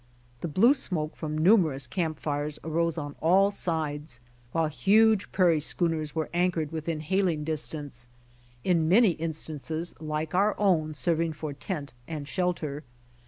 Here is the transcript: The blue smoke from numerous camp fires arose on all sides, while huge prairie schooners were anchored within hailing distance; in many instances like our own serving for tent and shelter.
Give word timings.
The 0.39 0.47
blue 0.47 0.73
smoke 0.73 1.15
from 1.15 1.37
numerous 1.37 1.85
camp 1.85 2.17
fires 2.17 2.57
arose 2.63 2.97
on 2.97 3.15
all 3.21 3.51
sides, 3.51 4.19
while 4.51 4.65
huge 4.65 5.31
prairie 5.31 5.59
schooners 5.59 6.15
were 6.15 6.31
anchored 6.33 6.71
within 6.71 7.01
hailing 7.01 7.43
distance; 7.43 8.07
in 8.63 8.89
many 8.89 9.11
instances 9.11 9.93
like 9.99 10.33
our 10.33 10.59
own 10.59 10.95
serving 10.95 11.33
for 11.33 11.53
tent 11.53 11.93
and 12.07 12.27
shelter. 12.27 12.83